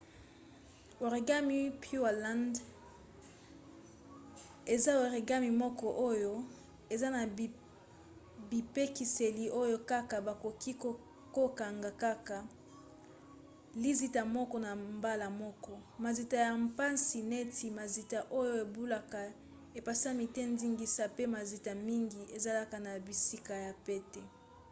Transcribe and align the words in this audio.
origami 1.07 1.59
pureland 1.83 2.53
eza 4.75 4.91
origami 5.07 5.49
moko 5.63 5.87
oyo 6.09 6.33
eza 6.93 7.07
na 7.17 7.23
bipekiseli 8.49 9.45
oyo 9.61 9.77
kaka 9.91 10.15
bakoki 10.27 10.71
kokanga 11.35 11.91
kaka 12.03 12.37
lizita 13.83 14.21
moko 14.35 14.55
na 14.65 14.71
mbala 14.97 15.27
moko 15.41 15.73
mazita 16.03 16.35
ya 16.45 16.51
mpasi 16.65 17.19
neti 17.31 17.65
mazita 17.79 18.19
oyo 18.39 18.53
ebaluka 18.63 19.19
epesami 19.79 20.25
te 20.35 20.41
ndingisa 20.51 21.03
pe 21.15 21.23
mazita 21.35 21.71
mingi 21.87 22.21
ezalaka 22.37 22.77
na 22.85 22.91
bisika 23.05 23.53
ya 23.65 23.71
pete 23.85 24.21